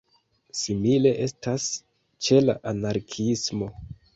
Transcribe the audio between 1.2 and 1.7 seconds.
estas